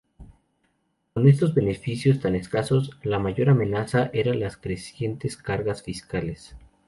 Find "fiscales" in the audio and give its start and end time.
5.83-6.55